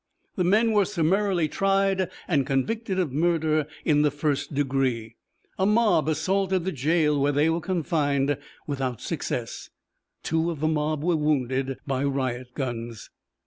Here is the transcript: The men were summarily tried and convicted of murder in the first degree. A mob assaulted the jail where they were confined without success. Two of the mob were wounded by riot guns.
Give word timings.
The 0.35 0.43
men 0.43 0.71
were 0.71 0.85
summarily 0.85 1.47
tried 1.47 2.09
and 2.27 2.43
convicted 2.47 2.97
of 2.97 3.11
murder 3.11 3.67
in 3.85 4.01
the 4.01 4.09
first 4.09 4.51
degree. 4.51 5.15
A 5.59 5.67
mob 5.67 6.09
assaulted 6.09 6.65
the 6.65 6.71
jail 6.71 7.21
where 7.21 7.31
they 7.31 7.51
were 7.51 7.61
confined 7.61 8.39
without 8.65 8.99
success. 8.99 9.69
Two 10.23 10.49
of 10.49 10.59
the 10.59 10.67
mob 10.67 11.03
were 11.03 11.17
wounded 11.17 11.77
by 11.85 12.03
riot 12.03 12.47
guns. 12.55 13.11